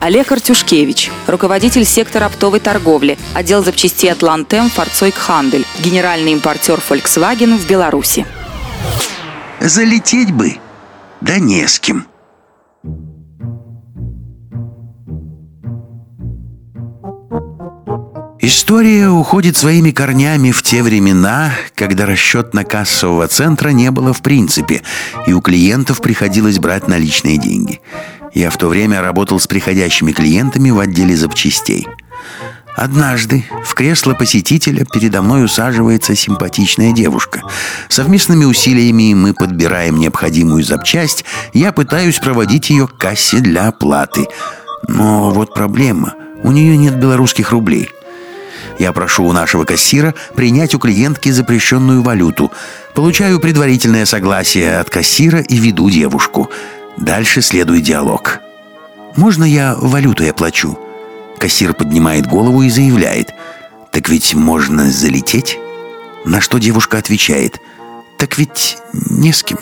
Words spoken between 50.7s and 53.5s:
у клиентки запрещенную валюту. Получаю